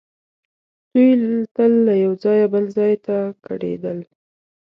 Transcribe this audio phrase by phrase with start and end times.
[0.91, 1.09] دوی
[1.55, 3.99] تل له یو ځایه بل ځای ته کډېدل.